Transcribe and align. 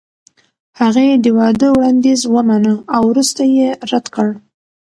هغې 0.79 1.07
د 1.23 1.25
واده 1.37 1.67
وړاندیز 1.75 2.21
ومانه 2.33 2.73
او 2.95 3.01
وروسته 3.11 3.41
یې 3.55 3.67
رد 3.91 4.05
کړ. 4.15 4.29